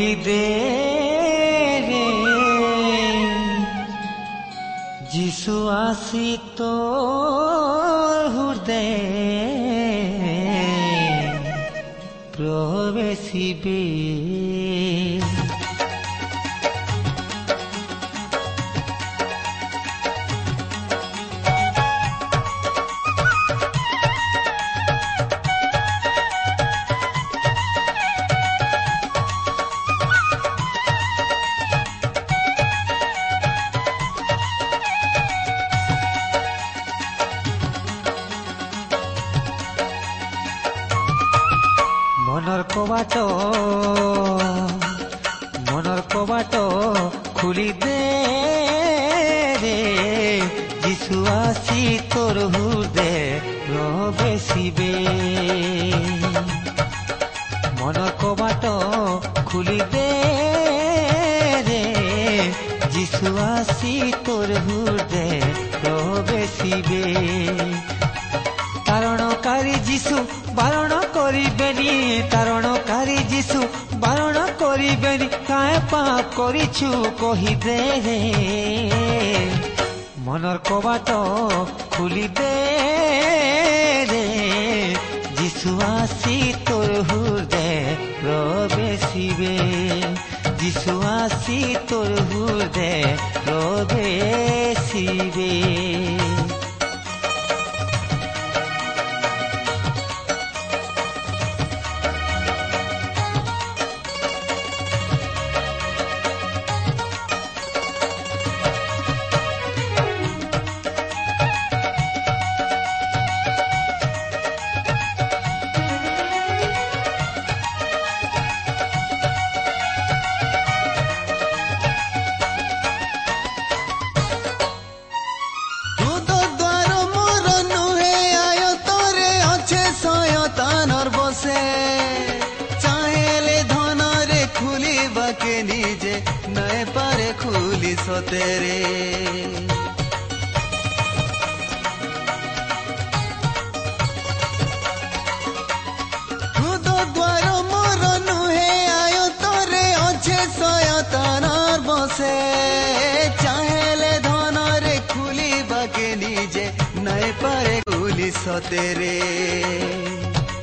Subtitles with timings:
[0.00, 0.46] খুলি দে
[5.12, 6.28] যিশু আসি
[6.58, 6.74] তো
[8.34, 8.94] হৃদয়
[12.34, 13.82] প্রবেশিবে।
[51.10, 51.82] সুয়াসি
[52.14, 53.14] তোর হুদে
[53.66, 54.94] প্রবেশিবে
[57.78, 58.64] মন কবাট
[59.46, 60.08] খুলিবে
[61.68, 61.84] রে
[62.92, 63.94] যিশুয়াসি
[64.24, 65.28] তোর হুদে
[65.80, 67.04] প্রবেশিবে
[68.86, 70.16] তারণকারী যিশু
[70.54, 71.92] বারণ করিবেনি,
[72.30, 73.60] তারণকারী যিশু
[73.94, 76.88] বারণ করিবেনি, কায় পাপ করিছু
[77.20, 78.20] কহিদে রে।
[80.30, 81.10] মনৰ কবাত
[81.92, 82.50] খুলি দে
[85.38, 86.36] যিচু আছি
[86.68, 87.72] তোৰ হুদে
[88.26, 89.56] ৰবেচিবে
[90.60, 91.58] যিচু আছি
[91.90, 92.94] তোৰ হুদে
[93.48, 95.50] ৰবেচিবে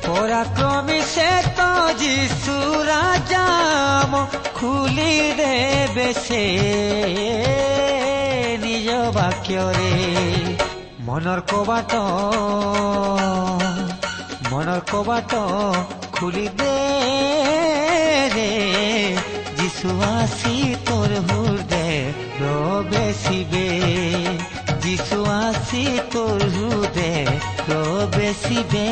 [0.05, 1.69] পরাক্রমী সে তো
[2.03, 2.55] যিশু
[2.91, 4.11] রাজাম
[4.55, 6.45] খুলি দেবে সে।
[8.63, 9.95] নিজ বাক্যরে
[11.07, 11.91] মনৰ কবাট
[14.51, 15.31] মনৰ কবাট
[16.15, 16.77] খুলি দে
[18.35, 18.53] রে
[19.57, 20.55] যিশু আসি
[20.85, 21.99] তোর হৃদয়
[22.37, 23.67] প্রবেশিবে।
[24.99, 27.11] ವಿಶ್ವಾಸಿ ತೋರುದೆ
[27.69, 28.87] ರೋ ಬೆಸಿದೆ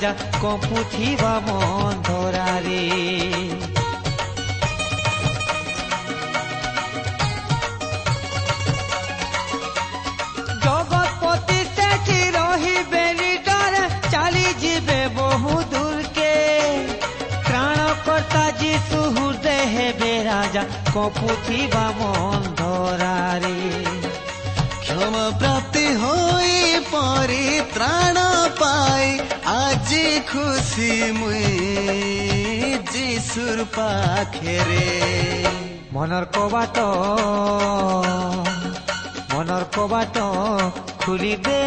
[0.00, 0.12] ରାଜା
[0.42, 2.76] କମ୍ପୁଥିବା ମନ୍ଧରାରେ
[10.64, 16.32] ଜଗତପତି ସେଠି ରହିବେନି ଡରେ ଚାଲିଯିବେ ବହୁ ଦୂରକେ
[17.44, 20.64] ତ୍ରାଣକର୍ତ୍ତା ଯିଶୁ ହୃଦୟ ହେବେ ରାଜା
[20.96, 23.56] କମ୍ପୁଥିବା ମନ୍ଧରାରେ
[30.30, 31.44] খুশি মুই
[33.76, 34.86] পাখেৰে
[35.94, 36.76] মনৰ কবাট
[39.32, 40.16] মনৰ কবাট
[41.02, 41.64] খুলি দে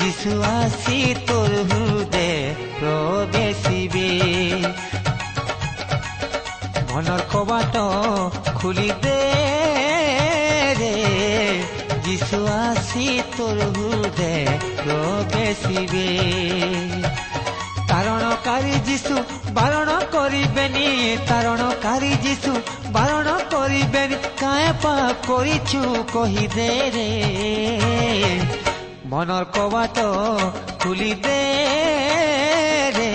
[0.00, 0.98] যিছু আছি
[1.28, 2.30] তোৰ হৃদে
[2.78, 4.10] প্ৰৱেশিবে।
[6.90, 7.74] মনৰ কবাট
[8.58, 9.20] খুলি দে
[12.04, 13.06] যিছু আছি
[13.36, 14.46] তোর হৃদয়
[15.34, 16.08] বেশিবে
[17.88, 19.16] তারণকারী যিশু
[19.52, 27.10] বারণ করিবেনি, তারণকারী যিশু বারণ করিবেনি, কায় পাপ করিছু কহি দে রে।
[29.06, 29.96] মনৰ কবাট
[30.82, 31.42] খুলি দে
[32.96, 33.14] রে।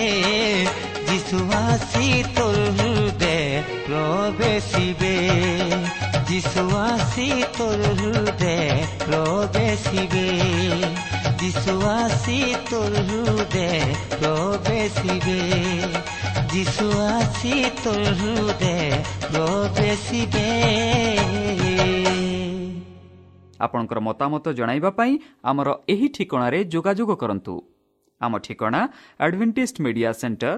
[1.08, 5.16] যিশু আসি তোর হৃদয় প্রবেশিবে।
[6.31, 8.57] যিছু আছি তোৰ হৃদে
[9.03, 10.27] প্ৰৱেশিবে
[11.39, 12.37] যিছু আছি
[12.69, 13.69] তোৰ হৃদে
[14.13, 15.39] প্ৰৱেশিবে
[16.51, 17.53] যিছু আছি
[17.83, 18.77] তোৰ হৃদে
[19.27, 20.47] প্ৰৱেশিবে
[23.65, 25.13] ଆପଣଙ୍କର ମତାମତ ଜଣାଇବା ପାଇଁ
[25.49, 27.55] ଆମର ଏହି ଠିକଣାରେ ଯୋଗାଯୋଗ କରନ୍ତୁ
[28.21, 28.81] ଆମ ଠିକଣା
[29.19, 30.53] Adventist Media Centre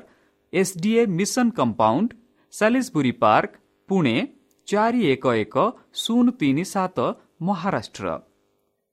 [0.54, 2.10] SDA mission compound
[2.54, 3.52] Salisbury Park
[3.90, 4.16] Pune
[4.69, 5.65] ଚାରି ଏକ ଏକ
[6.03, 6.99] ଶୂନ ତିନି ସାତ
[7.49, 8.15] ମହାରାଷ୍ଟ୍ର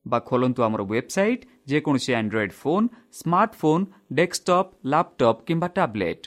[0.06, 2.88] ବା ଖୋଲନ୍ତୁ ଆମର ୱେବସାଇଟ୍ ଯେକୌଣସି Android phone
[3.20, 3.86] smartphone
[4.18, 6.24] desktop laptop କିମ୍ବା ଟ୍ୟାବ୍ଲେଟ୍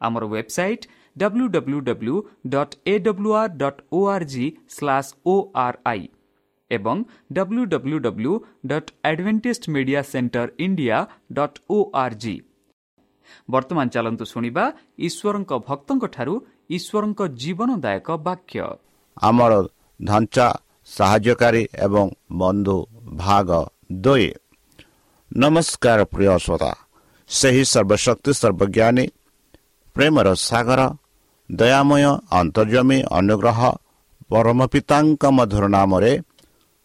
[0.00, 0.84] ଆମର website
[1.16, 2.16] W W W
[2.48, 6.04] dot A W R dot O R G slash O R I
[6.70, 6.96] ଏବଂ
[7.32, 8.34] W W W
[8.66, 10.98] dot Adventist media centre India
[11.32, 12.36] dot O R G
[13.52, 14.64] ବର୍ତ୍ତମାନ ଚାଲନ୍ତୁ ଶୁଣିବା
[15.00, 16.34] ଈଶ୍ୱରଙ୍କ ଭକ୍ତଙ୍କଠାରୁ
[16.70, 18.60] ଈଶ୍ୱରଙ୍କ ଜୀବନଦାୟକ ବାକ୍ୟ।
[19.22, 19.52] ଆମର
[20.00, 20.46] ଢାଞ୍ଚା
[20.88, 22.76] ସାହାଯ୍ୟକାରୀ ଏବଂ ବନ୍ଧୁ
[23.16, 23.48] ଭାଗ
[24.02, 24.28] ଦୁଇ।
[25.30, 26.72] ନମସ୍କାର ପ୍ରିୟ ଶ୍ରୋତା।
[27.30, 29.06] ସେହି ସର୍ବଶକ୍ତି ସର୍ବଜ୍ଞାନୀ
[29.96, 30.80] ପ୍ରେମର ସାଗର
[31.50, 32.04] ଦୟାମୟ
[32.40, 33.60] ଅନ୍ତର୍ଜମୀ ଅନୁଗ୍ରହ
[34.30, 36.12] ପରମ ପିତାଙ୍କ ମଧୁର ନାମରେ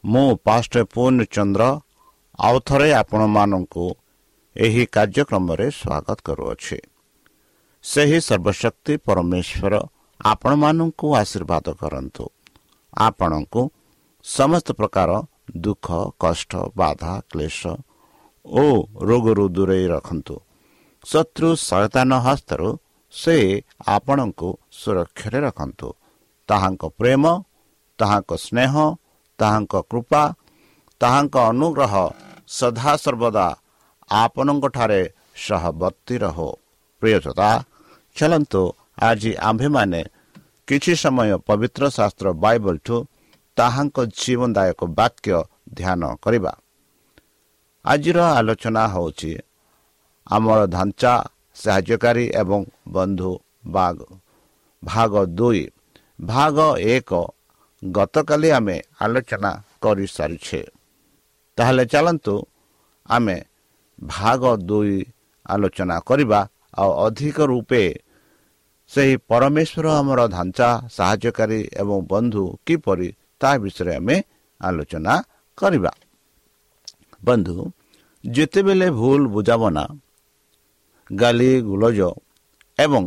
[0.04, 1.64] ମୁଁ ପାଷ୍ଟ ପୂର୍ଣ୍ଣଚନ୍ଦ୍ର
[2.40, 3.86] ଆଉ ଥରେ ଆପଣମାନଙ୍କୁ
[4.56, 6.80] ଏହି କାର୍ଯ୍ୟକ୍ରମରେ ସ୍ୱାଗତ କରୁଅଛି।
[7.84, 9.74] ସେହି ସର୍ବଶକ୍ତି ପରମେଶ୍ୱର
[10.20, 12.26] ଆପଣମାନଙ୍କୁ ଆଶୀର୍ବାଦ କରନ୍ତୁ।
[12.98, 13.62] ଆପଣଙ୍କୁ
[14.26, 15.10] ସମସ୍ତ ପ୍ରକାର
[15.64, 15.88] ଦୁଃଖ
[16.20, 17.62] କଷ୍ଟ ବାଧା କ୍ଲେଶ
[18.46, 18.64] ଓ
[19.10, 20.36] ରୋଗରୁ ଦୂରେଇ ରଖନ୍ତୁ।
[21.04, 22.70] ଶତ୍ରୁ ସୟତାନ ହସ୍ତରୁ
[23.14, 23.36] ସେ
[23.96, 25.88] ଆପଣଙ୍କୁ ସୁରକ୍ଷାରେ ରଖନ୍ତୁ।
[26.50, 27.24] ତାହାଙ୍କ ପ୍ରେମ
[28.00, 28.74] ତାହାଙ୍କ ସ୍ନେହ
[29.40, 30.24] ତାହାଙ୍କ କୃପା
[31.02, 31.94] ତାହାଙ୍କ ଅନୁଗ୍ରହ
[32.58, 33.48] ସଦାସର୍ବଦା
[34.10, 35.02] ଆପଣଙ୍କଠାରେ
[35.46, 36.50] ସହବର୍ତ୍ତୀ ରହୁ।
[37.02, 37.50] ପ୍ରିୟତା
[38.16, 38.62] ଚାଲନ୍ତୁ
[39.02, 40.02] ଆଜି ଆମ୍ଭେମାନେ
[40.68, 42.96] କିଛି ସମୟ ପବିତ୍ର ଶାସ୍ତ୍ର ବାଇବଲଠୁ
[43.58, 45.36] ତାହାଙ୍କ ଜୀବନଦାୟକ ବାକ୍ୟ
[45.74, 46.54] ଧ୍ୟାନ କରିବା।
[47.86, 49.32] ଆଜିର ଆଲୋଚନା ହେଉଛି
[50.28, 51.14] ଆମର ଢାଞ୍ଚା
[51.56, 53.32] ସାହାଯ୍ୟକାରୀ ଏବଂ ବନ୍ଧୁ
[53.68, 53.98] ବାଘ
[54.84, 55.64] ଭାଗ ଦୁଇ।
[56.22, 56.58] ଭାଗ
[56.88, 57.12] ଏକ।
[57.84, 59.52] ଗତକାଲି ଆମେ ଆଲୋଚନା
[59.82, 60.62] କରିସାରିଛେ।
[61.58, 62.36] ତାହେଲେ ଚାଲନ୍ତୁ
[63.10, 63.38] ଆମେ
[64.00, 64.98] ଭାଗ ଦୁଇ
[65.46, 66.40] ଆଲୋଚନା କରିବା।
[66.74, 67.84] ଆଉ ଅଧିକ ରୂପେ
[68.92, 73.10] ସେହି ପରମେଶ୍ୱର ଆମର ଢାଞ୍ଚା ସାହାଯ୍ୟକାରୀ ଏବଂ ବନ୍ଧୁ କିପରି
[73.42, 74.16] ତା ବିଷୟରେ ଆମେ
[74.62, 75.14] ଆଲୋଚନା
[75.58, 75.92] କରିବା?
[77.26, 77.56] ବନ୍ଧୁ
[78.24, 79.86] ଯେତେବେଳେ ଭୁଲ ବୁଝାମଣା
[81.10, 82.00] ଗାଲି ଗୁଲଜ
[82.80, 83.04] ଏବଂ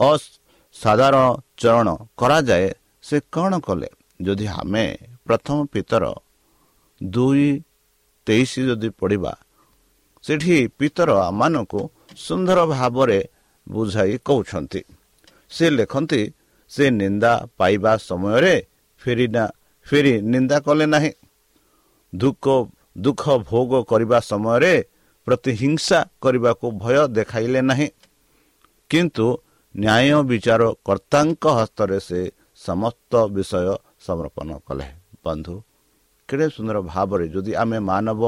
[0.00, 1.24] ଅସାଧାରଣ
[1.56, 2.66] ଚରଣ କରାଯାଏ
[3.04, 3.90] ସେ କ'ଣ କଲେ?
[4.20, 4.84] ଯଦି ଆମେ
[5.26, 6.04] ପ୍ରଥମ ପିତର
[7.00, 7.48] ଦୁଇ
[8.26, 9.32] ତେଇଶ ଯଦି ପଢ଼ିବା
[10.24, 11.80] ସେଠି ପିତର ଆମମାନଙ୍କୁ
[12.16, 13.28] ସୁନ୍ଦର ଭାବରେ
[13.68, 14.80] ବୁଝାଇ କହୁଛନ୍ତି।
[15.50, 16.22] ସେ ଲେଖନ୍ତି
[16.70, 18.54] ସେ ନିନ୍ଦା ପାଇବା ସମୟରେ
[19.02, 19.26] ଫେରି
[19.86, 21.12] ଫେରି ନିନ୍ଦା କଲେ ନାହିଁ।
[22.14, 22.44] ଦୁଃଖ
[22.98, 24.74] ଦୁଃଖ ଭୋଗ କରିବା ସମୟରେ
[25.26, 27.88] ପ୍ରତିହିଂସା କରିବାକୁ ଭୟ ଦେଖାଇଲେ ନାହିଁ।
[28.90, 29.26] କିନ୍ତୁ
[29.74, 32.20] ନ୍ୟାୟ ବିଚାର କର୍ତ୍ତାଙ୍କ ହସ୍ତରେ ସେ
[32.56, 34.86] ସମସ୍ତ ବିଷୟ ସମର୍ପଣ କଲେ।
[35.24, 35.54] ବନ୍ଧୁ
[36.28, 38.22] କେଡ଼େ ସୁନ୍ଦର ଭାବରେ ଯଦି ଆମେ ମାନବ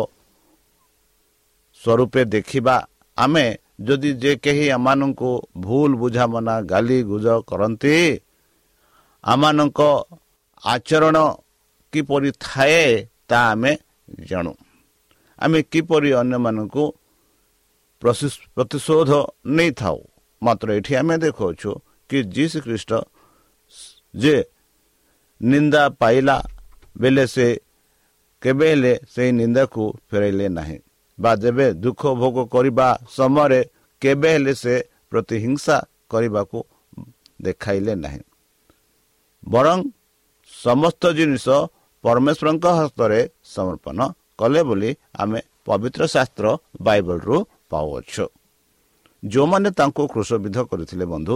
[1.80, 2.76] ସ୍ୱରୂପେ ଦେଖିବା
[3.18, 3.44] ଆମେ
[3.86, 5.30] ଯଦି ଯେ କେହି ଆମମାନଙ୍କୁ
[5.64, 7.96] ଭୁଲ ବୁଝାମଣା ଗାଲି ଗୁଜ କରନ୍ତି
[9.24, 9.80] ଆମମାନଙ୍କ
[10.62, 11.16] ଆଚରଣ
[11.92, 12.84] କିପରି ଥାଏ
[13.28, 13.72] ତାହା ଆମେ
[14.28, 14.52] ଜାଣୁ।
[15.38, 16.84] ଆମେ କିପରି ଅନ୍ୟମାନଙ୍କୁ
[18.56, 19.10] ପ୍ରତିଶୋଧ
[19.56, 19.98] ନେଇଥାଉ?
[20.42, 21.70] ମାତ୍ର ଏଠି ଆମେ ଦେଖାଉଛୁ
[22.10, 22.90] କି ଯୀଶୁ ଖ୍ରୀଷ୍ଟ
[24.14, 24.36] ଯେ
[25.40, 26.36] ନିନ୍ଦା ପାଇଲା
[26.96, 27.46] ବେଳେ ସେ
[28.42, 30.78] କେବେ ହେଲେ ସେହି ନିନ୍ଦାକୁ ଫେରାଇଲେ ନାହିଁ।
[31.18, 33.60] ବା ଯେବେ ଦୁଃଖ ଭୋଗ କରିବା ସମୟରେ
[34.02, 34.74] କେବେ ହେଲେ ସେ
[35.10, 35.76] ପ୍ରତିହିଂସା
[36.10, 36.58] କରିବାକୁ
[37.42, 38.22] ଦେଖାଇଲେ ନାହିଁ।
[39.48, 39.78] ବରଂ
[40.52, 41.46] ସମସ୍ତ ଜିନିଷ
[42.04, 43.20] ପରମେଶ୍ୱରଙ୍କ ହସ୍ତରେ
[43.54, 43.98] ସମର୍ପଣ
[44.38, 44.90] କଲେ ବୋଲି
[45.22, 46.46] ଆମେ ପବିତ୍ର ଶାସ୍ତ୍ର
[46.80, 47.36] ବାଇବଲରୁ
[47.70, 48.24] ପାଉଅଛୁ।
[49.22, 51.34] ଯେଉଁମାନେ ତାଙ୍କୁ କୃଷବିଧ କରିଥିଲେ ବନ୍ଧୁ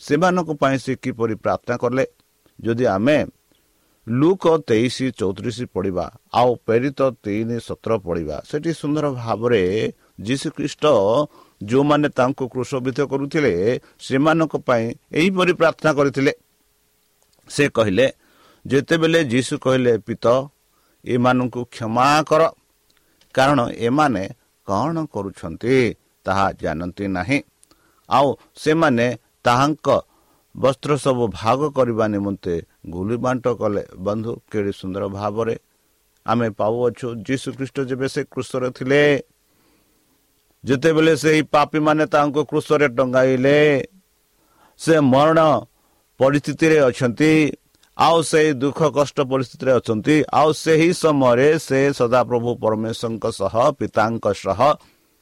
[0.00, 2.04] ସେମାନଙ୍କ ପାଇଁ ସେ କିପରି ପ୍ରାର୍ଥନା କଲେ?
[2.58, 3.16] ଯଦି ଆମେ
[4.06, 6.04] ଲୁକ ତେଇଶ ଚଉତିରିଶ ପଢ଼ିବା
[6.34, 9.62] ଆଉ ପ୍ରେରିତ ତିନି ସତର ପଢ଼ିବା ସେଠି ସୁନ୍ଦର ଭାବରେ
[10.26, 10.84] ଯୀଶୁଖ୍ରୀଷ୍ଟ
[11.60, 13.52] ଯେଉଁମାନେ ତାଙ୍କୁ କୃଷବିଧ କରୁଥିଲେ
[14.00, 14.84] ସେମାନଙ୍କ ପାଇଁ
[15.18, 16.32] ଏହିପରି ପ୍ରାର୍ଥନା କରିଥିଲେ।
[17.50, 18.06] ସେ କହିଲେ
[18.64, 20.24] ଯେତେବେଳେ ଯୀଶୁ କହିଲେ ପିତ
[21.04, 22.42] ଏମାନଙ୍କୁ କ୍ଷମା କର
[23.34, 24.24] କାରଣ ଏମାନେ
[24.66, 25.74] କ'ଣ କରୁଛନ୍ତି
[26.26, 27.38] ତାହା ଜାଣନ୍ତି ନାହିଁ।
[28.08, 29.06] ଆଉ ସେମାନେ
[29.44, 29.88] ତାହାଙ୍କ
[30.54, 32.54] ବସ୍ତ୍ର ସବୁ ଭାଗ କରିବା ନିମନ୍ତେ
[32.90, 35.54] ଗୁଲି ବାଣ୍ଟ କଲେ ବନ୍ଧୁ କେଡ଼େ ସୁନ୍ଦର ଭାବରେ
[36.26, 39.02] ଆମେ ପାଉଅଛୁ ଯୀଶୁ ଖ୍ରୀଷ୍ଟ ଯେବେ ସେ କୃଷରେ ଥିଲେ
[40.64, 43.58] ଯେତେବେଳେ ସେହି ପାପୀମାନେ ତାଙ୍କୁ କୃଷରେ ଟଙ୍ଗାଇଲେ
[44.80, 45.40] ସେ ମରଣ
[46.20, 47.32] ପରିସ୍ଥିତିରେ ଅଛନ୍ତି
[47.96, 54.60] ଆଉ ସେହି ଦୁଃଖ କଷ୍ଟ ପରିସ୍ଥିତିରେ ଅଛନ୍ତି ଆଉ ସେହି ସମୟରେ ସେ ସଦାପ୍ରଭୁ ପରମେଶ୍ୱରଙ୍କ ସହ ପିତାଙ୍କ ସହ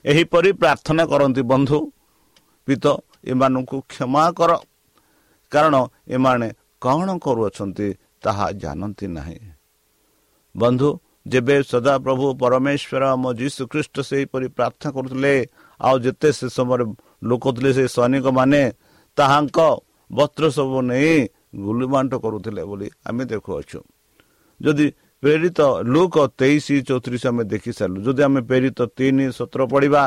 [0.04, 1.78] ଏହିପରି ପ୍ରାର୍ଥନା କରନ୍ତି। ବନ୍ଧୁ
[2.68, 2.84] ପିତ
[3.30, 4.50] ଏମାନଙ୍କୁ କ୍ଷମା କର।
[5.52, 5.74] କାରଣ
[6.08, 6.48] ଏମାନେ
[6.82, 7.88] କ'ଣ କରୁଅଛନ୍ତି
[8.22, 9.38] ତାହା ଜାଣନ୍ତି ନାହିଁ।
[10.54, 10.88] ବନ୍ଧୁ
[11.26, 15.34] ଯେବେ ସଦାପ୍ରଭୁ ପରମେଶ୍ୱର ଆମ ଯୀଶୁ ଖ୍ରୀଷ୍ଟ ସେହିପରି ପ୍ରାର୍ଥନା କରୁଥିଲେ
[15.80, 16.84] ଆଉ ଯେତେ ସେ ସମୟରେ
[17.28, 18.62] ଲୋକ ଥିଲେ ସେ ସୈନିକମାନେ
[19.18, 19.58] ତାହାଙ୍କ
[20.10, 21.16] ବସ୍ତ୍ର ସବୁ ନେଇ
[21.66, 23.78] ଗୁଲିବାଣ୍ଟ କରୁଥିଲେ ବୋଲି ଆମେ ଦେଖୁଅଛୁ।
[24.60, 24.86] ଯଦି
[25.22, 25.60] ପ୍ରେରିତ
[25.94, 30.02] ଲୋକ ତେଇଶ ଚଉତିରିଶ ଆମେ ଦେଖି ସାରିଲୁ ଯଦି ଆମେ ପ୍ରେରିତ ତିନି ସତର ପଢ଼ିବା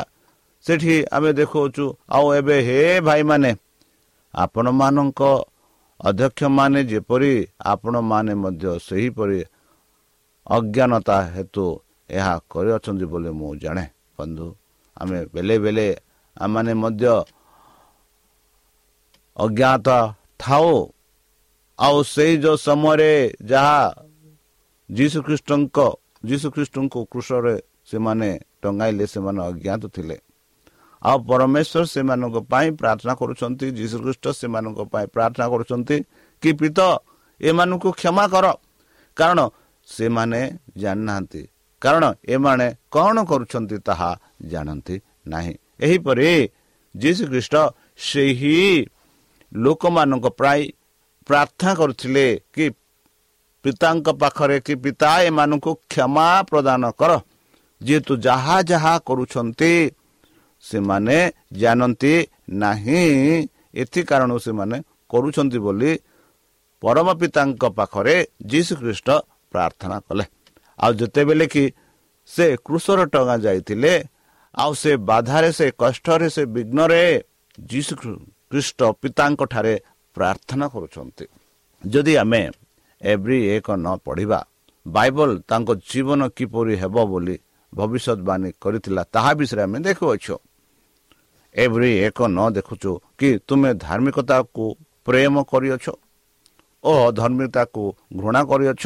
[0.64, 1.84] ସେଠି ଆମେ ଦେଖୁଅଛୁ
[2.16, 3.50] ଆଉ ଏବେ ହେ ଭାଇମାନେ
[4.34, 5.20] ଆପଣମାନଙ୍କ
[6.00, 7.32] ଅଧ୍ୟକ୍ଷମାନେ ଯେପରି
[7.64, 9.40] ଆପଣମାନେ ମଧ୍ୟ ସେହିପରି
[10.46, 11.66] ଅଜ୍ଞାନତା ହେତୁ
[12.10, 13.84] ଏହା କରିଅଛନ୍ତି ବୋଲି ମୁଁ ଜାଣେ
[14.18, 14.46] ବନ୍ଧୁ।
[14.96, 15.88] ଆମେ ବେଳେ ବେଳେ
[16.36, 17.04] ଆମମାନେ ମଧ୍ୟ
[19.36, 19.88] ଅଜ୍ଞାତ
[20.38, 20.72] ଥାଉ।
[21.78, 23.12] ଆଉ ସେଇ ଯେଉଁ ସମୟରେ
[23.42, 23.80] ଯାହା
[24.90, 25.78] ଯୀଶୁଖ୍ରୀଷ୍ଟଙ୍କ
[26.24, 28.30] ଯୀଶୁଖ୍ରୀଷ୍ଟଙ୍କୁ କୃଷରେ ସେମାନେ
[28.62, 30.16] ଟଙ୍ଗାଇଲେ ସେମାନେ ଅଜ୍ଞାତ ଥିଲେ।
[31.02, 35.96] ଆଉ ପରମେଶ୍ୱର ସେମାନଙ୍କ ପାଇଁ ପ୍ରାର୍ଥନା କରୁଛନ୍ତି ଯୀଶୁଖ୍ରୀଷ୍ଟ ସେମାନଙ୍କ ପାଇଁ ପ୍ରାର୍ଥନା କରୁଛନ୍ତି
[36.42, 36.78] କି ପିତ
[37.40, 38.46] ଏମାନଙ୍କୁ କ୍ଷମା କର।
[39.16, 39.40] କାରଣ
[39.88, 40.40] ସେମାନେ
[40.82, 41.42] ଜାଣିନାହାନ୍ତି।
[41.82, 42.04] କାରଣ
[42.34, 44.10] ଏମାନେ କ'ଣ କରୁଛନ୍ତି ତାହା
[44.52, 44.96] ଜାଣନ୍ତି
[45.32, 46.30] ନାହିଁ। ଏହିପରି
[46.94, 47.54] ଯୀଶୁଖ୍ରୀଷ୍ଟ
[48.08, 48.58] ସେହି
[49.52, 50.60] ଲୋକମାନଙ୍କ ପ୍ରାୟ
[51.26, 52.64] ପ୍ରାର୍ଥନା କରୁଥିଲେ କି
[53.64, 57.12] ପିତାଙ୍କ ପାଖରେ କି ପିତା ଏମାନଙ୍କୁ କ୍ଷମା ପ୍ରଦାନ କର।
[57.80, 59.72] ଯେହେତୁ ଯାହା ଯାହା କରୁଛନ୍ତି
[60.62, 61.16] ସେମାନେ
[61.60, 62.14] ଜାଣନ୍ତି
[62.62, 63.02] ନାହିଁ।
[63.82, 64.76] ଏଥି କାରଣରୁ ସେମାନେ
[65.12, 65.92] କରୁଛନ୍ତି ବୋଲି
[66.82, 68.14] ପରମ ପିତାଙ୍କ ପାଖରେ
[68.50, 69.08] ଯୀଶୁ ଖ୍ରୀଷ୍ଟ
[69.52, 70.24] ପ୍ରାର୍ଥନା କଲେ।
[70.78, 71.64] ଆଉ ଯେତେବେଳେ କି
[72.30, 73.92] ସେ କୃଷର ଟଙ୍ଗା ଯାଇଥିଲେ
[74.54, 77.02] ଆଉ ସେ ବାଧାରେ ସେ କଷ୍ଟରେ ସେ ବିଘ୍ନରେ
[77.58, 77.92] ଯୀଶୁ
[78.50, 79.74] ଖ୍ରୀଷ୍ଟ ପିତାଙ୍କ ଠାରେ
[80.16, 81.24] ପ୍ରାର୍ଥନା କରୁଛନ୍ତି।
[81.84, 82.42] ଯଦି ଆମେ
[83.00, 84.40] ଏଭ୍ରି ଏକ ନ ପଢ଼ିବା
[84.86, 87.36] ବାଇବଲ ତାଙ୍କ ଜୀବନ କିପରି ହେବ ବୋଲି
[87.72, 90.34] ଭବିଷ୍ୟତବାଣୀ କରିଥିଲା ତାହା ବିଷୟରେ ଆମେ ଦେଖୁଅଛୁ।
[91.54, 94.64] ଏଭ୍ରି ଏକ ନ ଦେଖୁଛୁ କି ତୁମେ ଧାର୍ମିକତାକୁ
[95.06, 95.86] ପ୍ରେମ କରିଅଛ
[96.84, 97.82] ଓ ଧର୍ମିକତାକୁ
[98.20, 98.84] ଘୃଣା କରିଅଛ।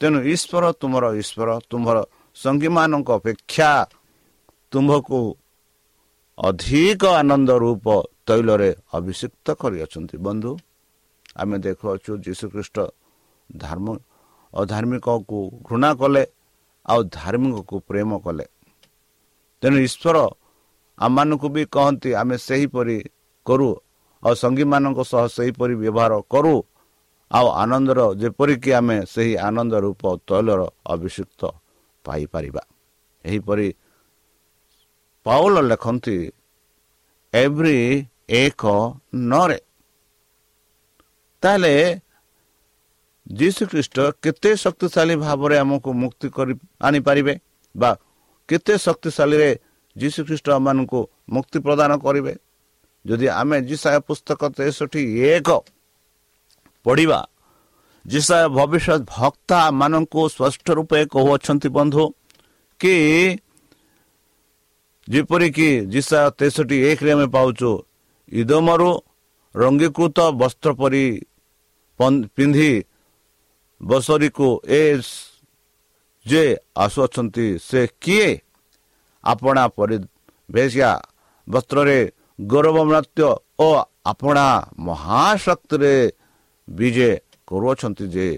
[0.00, 1.96] ତେଣୁ ଈଶ୍ୱର ତୁମର ଈଶ୍ୱର ତୁମର
[2.36, 3.70] ସଙ୍ଗୀମାନଙ୍କ ଅପେକ୍ଷା
[4.72, 5.20] ତୁମ୍ଭକୁ
[6.38, 7.86] ଅଧିକ ଆନନ୍ଦ ରୂପ
[8.26, 10.52] ତୈଳରେ ଅଭିଷିକ୍ତ କରିଅଛନ୍ତି। ବନ୍ଧୁ
[11.40, 12.76] ଆମେ ଦେଖୁଅଛୁ ଯୀଶୁଖ୍ରୀଷ୍ଟ
[13.50, 13.86] ଧର୍ମ
[14.52, 16.24] ଅଧାର୍ମିକକୁ ଘୃଣା କଲେ
[16.86, 18.46] ଆଉ ଧାର୍ମିକକୁ ପ୍ରେମ କଲେ।
[19.62, 20.16] ତେଣୁ ଈଶ୍ୱର
[21.00, 22.96] ଆମମାନଙ୍କୁ ବି କହନ୍ତି ଆମେ ସେହିପରି
[23.46, 23.68] କରୁ
[24.22, 26.54] ଆଉ ସଙ୍ଗୀମାନଙ୍କ ସହ ସେହିପରି ବ୍ୟବହାର କରୁ।
[27.30, 30.60] ଆଉ ଆନନ୍ଦର ଯେପରିକି ଆମେ ସେହି ଆନନ୍ଦ ରୂପ ତୈଳର
[30.92, 31.42] ଅଭିଷିକ୍ତ
[32.04, 32.62] ପାଇପାରିବା।
[33.24, 33.68] ଏହିପରି
[35.26, 36.16] ପାଉଲ ଲେଖନ୍ତି
[37.32, 37.78] ଏଭ୍ରି
[38.42, 38.62] ଏକ
[39.30, 39.58] ନରେ
[41.42, 41.74] ତାହେଲେ
[43.26, 46.54] ଯୀଶୁ ଖ୍ରୀଷ୍ଟ କେତେ ଶକ୍ତିଶାଳୀ ଭାବରେ ଆମକୁ ମୁକ୍ତି କରି
[46.86, 47.34] ଆଣିପାରିବେ?
[47.74, 47.90] ବା
[48.48, 49.50] କେତେ ଶକ୍ତିଶାଳୀରେ
[50.00, 51.00] ଯୀଶୁ ଖ୍ରୀଷ୍ଟ ଆମମାନଙ୍କୁ
[51.34, 52.34] ମୁକ୍ତି ପ୍ରଦାନ କରିବେ।
[53.04, 55.02] ଯଦି ଆମେ ଜିସାୟ ପୁସ୍ତକ ତେଷଠି
[55.32, 55.48] ଏକ
[56.86, 57.20] ପଢ଼ିବା
[58.04, 62.04] ଜିସାୟ ଭବିଷ୍ୟତ ଭକ୍ତା ମାନଙ୍କୁ ସ୍ପଷ୍ଟ ରୂପେ କହୁଅଛନ୍ତି ବନ୍ଧୁ
[62.80, 62.94] କି
[65.08, 67.70] ଯେପରିକି ଜିସା ତେଷଠି ଏକରେ ଆମେ ପାଉଛୁ
[68.32, 68.90] ଇଦମରୁ
[69.54, 71.04] ରଙ୍ଗୀକୃତ ବସ୍ତ୍ର ପରି
[72.36, 72.72] ପିନ୍ଧି
[73.80, 74.82] ବସରିକୁ ଏ
[76.26, 76.44] ଯେ
[76.76, 78.30] ଆସୁଅଛନ୍ତି ସେ କିଏ?
[79.24, 80.90] ଆପଣା ପରିବେଶିଆ
[81.48, 81.98] ବସ୍ତ୍ରରେ
[82.46, 83.68] ଗୌରବ ନୃତ୍ୟ ଓ
[84.04, 84.46] ଆପଣା
[84.78, 85.94] ମହାଶକ୍ତିରେ
[86.68, 87.10] ବିଜେ
[87.46, 88.28] କରୁଅଛନ୍ତି ଯେ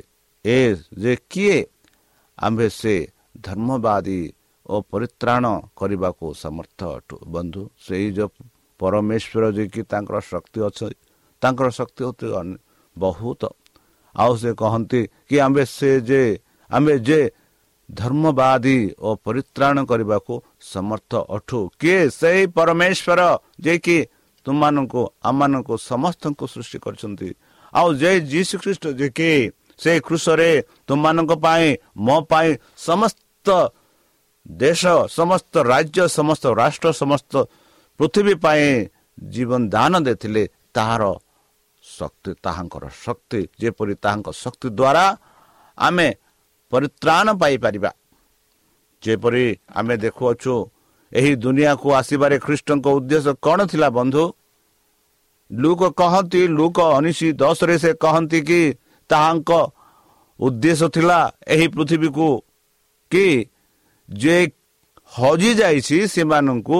[0.45, 0.59] ଏ
[0.99, 1.59] ଯେ କିଏ
[2.39, 2.95] ଆମ୍ଭେ ସେ
[3.41, 4.21] ଧର୍ମବାଦୀ
[4.67, 5.45] ଓ ପରିତ୍ରାଣ
[5.77, 8.31] କରିବାକୁ ସମର୍ଥ ଅଟୁ ବନ୍ଧୁ ସେଇ ଯେଉଁ
[8.81, 10.89] ପରମେଶ୍ୱର ଯିଏକି ତାଙ୍କର ଶକ୍ତି ଅଛି
[11.43, 12.61] ତାଙ୍କର ଶକ୍ତି ଅନେ-
[12.97, 13.43] ବହୁତ।
[14.15, 16.23] ଆଉ ସେ କହନ୍ତି କି ଆମେ ସେ ଯେ
[16.71, 17.21] ଆମେ ଯେ
[17.89, 20.35] ଧର୍ମବାଦୀ ଓ ପରିତ୍ରାଣ କରିବାକୁ
[20.73, 23.21] ସମର୍ଥ ଅଠୁ। କିଏ ସେଇ ପରମେଶ୍ୱର
[23.65, 23.99] ଯେ କି
[24.47, 27.29] ତୁମମାନଙ୍କୁ ଆମମାନଙ୍କୁ ସମସ୍ତଙ୍କୁ ସୃଷ୍ଟି କରିଛନ୍ତି।
[27.73, 29.31] ଆଉ ଯେ ଯୀଶୁ ଖ୍ରୀଷ୍ଟ ଯେ କି
[29.79, 30.51] ସେ କୃଷରେ
[30.87, 33.49] ତୁମମାନଙ୍କ ପାଇଁ ମୋ ପାଇଁ ସମସ୍ତ
[34.47, 37.33] ଦେଶ ସମସ୍ତ ରାଜ୍ୟ ସମସ୍ତ ରାଷ୍ଟ୍ର ସମସ୍ତ
[38.01, 38.67] ପୃଥିବୀ ପାଇଁ
[39.33, 40.43] ଜୀବନ ଦାନ ଦେଇଥିଲେ
[40.75, 41.03] ତାହାର
[41.85, 45.05] ଶକ୍ତି ତାହାଙ୍କର ଶକ୍ତି ଯେପରି ତାହାଙ୍କ ଶକ୍ତି ଦ୍ୱାରା
[45.79, 46.09] ଆମେ
[46.73, 47.91] ପରିତ୍ରାଣ ପାଇପାରିବା
[49.03, 50.55] ଯେପରି ଆମେ ଦେଖୁଅଛୁ
[51.13, 54.25] ଏହି ଦୁନିଆକୁ ଆସିବାରେ ଖ୍ରୀଷ୍ଟଙ୍କ ଉଦ୍ଦେଶ୍ୟ କ'ଣ ଥିଲା ବନ୍ଧୁ?
[55.51, 58.61] ଲୁକ କହନ୍ତି ଲୁକ ଉଣେଇଶ ଦଶରେ ସେ କହନ୍ତି କି
[59.11, 59.51] ତାହାଙ୍କ
[60.41, 62.29] ଉଦ୍ଦେଶ୍ୟ ଥିଲା ଏହି ପୃଥିବୀକୁ
[63.13, 63.27] କି
[64.09, 64.37] ଯେ
[65.13, 66.79] ହଜି ଯାଇଛି ସେମାନଙ୍କୁ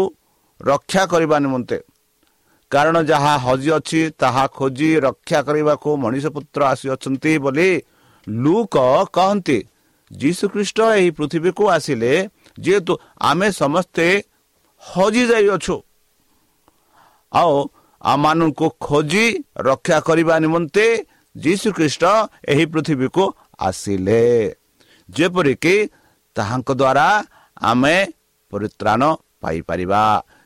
[0.61, 1.79] ରକ୍ଷା କରିବା ନିମନ୍ତେ।
[2.71, 7.71] କାରଣ ଯାହା ହଜି ଅଛି ତାହା ଖୋଜି ରକ୍ଷା କରିବାକୁ ମଣିଷ ପୁତ୍ର ଆସିଅଛନ୍ତି ବୋଲି
[8.27, 8.75] ଲୁକ
[9.17, 9.59] କହନ୍ତି।
[10.13, 12.13] ଯୀଶୁ ଖ୍ରୀଷ୍ଟ ଏହି ପୃଥିବୀକୁ ଆସିଲେ
[12.61, 14.07] ଯେହେତୁ ଆମେ ସମସ୍ତେ
[14.83, 15.77] ହଜି ଯାଇଅଛୁ
[17.33, 17.55] ଆଉ
[18.03, 19.25] ଆମମାନଙ୍କୁ ଖୋଜି
[19.59, 20.87] ରକ୍ଷା କରିବା ନିମନ୍ତେ
[21.37, 22.05] ଯୀଶୁ ଖ୍ରୀଷ୍ଟ
[22.49, 23.25] ଏହି ପୃଥିବୀକୁ
[23.61, 24.23] ଆସିଲେ।
[25.09, 25.75] ଯେପରିକି
[26.37, 27.07] ତାହାଙ୍କ ଦ୍ୱାରା
[27.63, 27.97] ଆମେ
[28.53, 29.03] ପରିତ୍ରାଣ
[29.43, 30.03] ପାଇପାରିବା।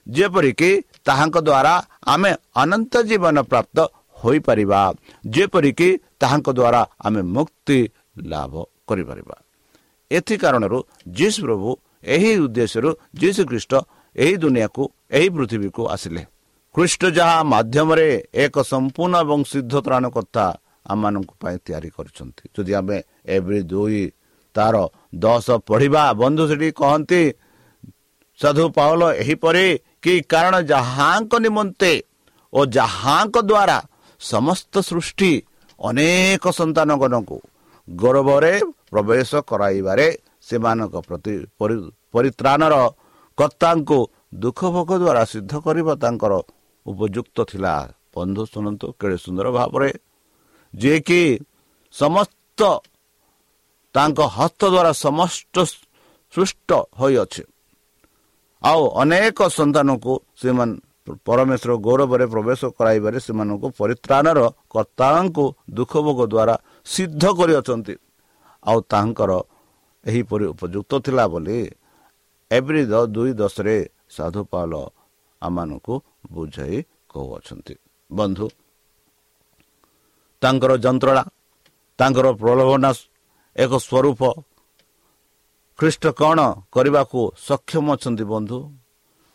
[0.09, 0.71] ଯେପରିକି
[1.05, 1.75] ତାହାଙ୍କ ଦ୍ୱାରା
[2.07, 3.79] ଆମେ ଅନନ୍ତ ଜୀବନ ପ୍ରାପ୍ତ
[4.17, 4.83] ହୋଇପାରିବା।
[5.27, 5.89] ଯେପରିକି
[6.21, 7.79] ତାହାଙ୍କ ଦ୍ୱାରା ଆମେ ମୁକ୍ତି
[8.25, 8.53] ଲାଭ
[8.89, 9.37] କରିପାରିବା।
[10.11, 10.79] ଏଥି କାରଣରୁ
[11.19, 11.69] ଯୀଶୁ ପ୍ରଭୁ
[12.05, 13.73] ଏହି ଉଦ୍ଦେଶ୍ୟରୁ ଯୀଶୁ ଖ୍ରୀଷ୍ଟ
[14.17, 16.23] ଏହି ଦୁନିଆକୁ ଏହି ପୃଥିବୀକୁ ଆସିଲେ।
[16.75, 18.09] ଖ୍ରୀଷ୍ଟ ଯାହା ମାଧ୍ୟମରେ
[18.45, 20.45] ଏକ ସମ୍ପୂର୍ଣ୍ଣ ଏବଂ ସିଦ୍ଧ ତ୍ରାଣକର୍ତ୍ତା
[20.93, 22.99] ଆମମାନଙ୍କ ପାଇଁ ତିଆରି କରିଛନ୍ତି। ଯଦି ଆମେ
[23.35, 24.03] ଏଭଳି ଦୁଇ
[24.55, 24.75] ତାର
[25.15, 27.23] ଦଶ ପଢ଼ିବା ବନ୍ଧୁ ସେଠି କହନ୍ତି
[28.41, 29.67] ସାଧୁ ପାଉଲ ଏହିପରି
[30.03, 31.93] କି କାରଣ ଯାହାଙ୍କ ନିମନ୍ତେ
[32.52, 33.78] ଓ ଯାହାଙ୍କ ଦ୍ୱାରା
[34.21, 35.33] ସମସ୍ତ ସୃଷ୍ଟି
[35.78, 37.37] ଅନେକ ସନ୍ତାନଗଣକୁ
[37.89, 38.52] ଗୌରବରେ
[38.97, 40.06] ପ୍ରବେଶ କରାଇବାରେ
[40.43, 42.75] ସେମାନଙ୍କ ପ୍ରତି ପରି- ପରିତ୍ରାଣର
[43.37, 43.99] କର୍ତ୍ତାଙ୍କୁ
[44.35, 46.32] ଦୁଃଖ ଭୋଗ ଦ୍ୱାରା ସିଦ୍ଧ କରିବା ତାଙ୍କର
[46.87, 49.91] ଉପଯୁକ୍ତ ଥିଲା। ବନ୍ଧୁ ଶୁଣନ୍ତୁ କେଡ଼େ ସୁନ୍ଦର ଭାବରେ।
[50.75, 51.41] ଯିଏକି
[51.93, 52.61] ସମସ୍ତ
[53.93, 55.56] ତାଙ୍କ ହସ୍ତ ଦ୍ୱାରା ସମସ୍ତ
[56.32, 57.43] ସୃଷ୍ଟ ହୋଇଅଛି।
[58.63, 60.75] ଆଉ ଅନେକ ସନ୍ତାନକୁ ସେମାନେ
[61.25, 64.39] ପରମେଶ୍ୱର ଗୌରବରେ ପ୍ରବେଶ କରାଇବାରେ ସେମାନଙ୍କୁ ପରିତ୍ରାଣର
[64.71, 66.54] କର୍ତ୍ତାଙ୍କୁ ଦୁଃଖ ଭୋଗ ଦ୍ୱାରା
[66.87, 67.95] ସିଦ୍ଧ କରିଅଛନ୍ତି।
[68.67, 69.31] ଆଉ ତାଙ୍କର
[70.05, 71.59] ଏହିପରି ଉପଯୁକ୍ତ ଥିଲା ବୋଲି
[72.50, 73.76] ଏଭ୍ରି ଦ ଦୁଇ ଦଶରେ
[74.17, 74.73] ସାଧୁ ପାଲ
[75.43, 75.95] ଆମମାନଙ୍କୁ
[76.35, 76.76] ବୁଝାଇ
[77.11, 77.75] କହୁଅଛନ୍ତି।
[78.11, 78.47] ବନ୍ଧୁ
[80.43, 81.23] ତାଙ୍କର ଯନ୍ତ୍ରଣା
[81.99, 82.91] ତାଙ୍କର ପ୍ରଲୋଭନା
[83.57, 84.23] ଏକ ସ୍ୱରୂପ।
[85.79, 86.39] ଖ୍ରୀଷ୍ଟ କ'ଣ
[86.75, 88.59] କରିବାକୁ ସକ୍ଷମ ଅଛନ୍ତି ବନ୍ଧୁ?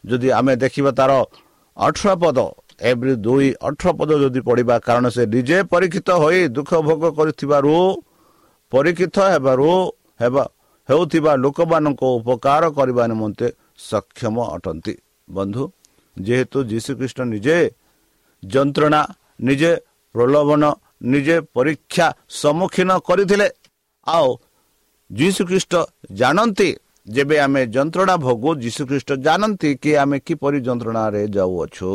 [0.03, 1.11] ଯଦି ଆମେ ଦେଖିବା ତାର
[1.77, 2.37] ଅଠର ପଦ
[2.89, 7.73] ଏଭ୍ରି ଦୁଇ ଅଠର ପଦ ଯଦି ପଡ଼ିବା କାରଣ ସେ ନିଜେ ପରୀକ୍ଷିତ ହୋଇ ଦୁଃଖ ଭୋଗ କରିଥିବାରୁ
[8.71, 9.69] ପରୀକ୍ଷିତ ହେବାରୁ
[10.21, 10.43] ହେବା
[10.89, 13.47] ହେଉଥିବା ଲୋକମାନଙ୍କ ଉପକାର କରିବା ନିମନ୍ତେ
[13.89, 14.93] ସକ୍ଷମ ଅଟନ୍ତି।
[15.27, 15.63] ବନ୍ଧୁ
[16.17, 17.57] ଯେହେତୁ ଯୀଶୁଖ୍ରୀଷ୍ଟ ନିଜେ
[18.43, 19.01] ଯନ୍ତ୍ରଣା
[19.47, 19.71] ନିଜେ
[20.15, 20.63] ପ୍ରଲୋଭନ
[21.11, 22.07] ନିଜେ ପରୀକ୍ଷା
[22.41, 23.47] ସମ୍ମୁଖୀନ କରିଥିଲେ
[24.07, 24.29] ଆଉ
[25.09, 25.73] ଯୀଶୁଖ୍ରୀଷ୍ଟ
[26.19, 26.69] ଜାଣନ୍ତି
[27.07, 31.91] ଯେବେ ଆମେ ଯନ୍ତ୍ରଣା ଭୋଗୁ ଯୀଶୁଖ୍ରୀଷ୍ଟ ଜାଣନ୍ତି କି ଆମେ କିପରି ଯନ୍ତ୍ରଣାରେ ଯାଉଅଛୁ।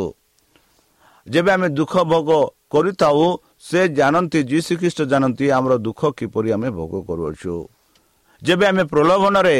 [1.27, 2.31] ଯେବେ ଆମେ ଦୁଃଖ ଭୋଗ
[2.73, 3.23] କରିଥାଉ
[3.69, 7.55] ସେ ଜାଣନ୍ତି ଯୀଶୁଖ୍ରୀଷ୍ଟ ଜାଣନ୍ତି ଆମର ଦୁଃଖ କିପରି ଆମେ ଭୋଗ କରୁଅଛୁ।
[8.43, 9.59] ଯେବେ ଆମେ ପ୍ରଲୋଭନରେ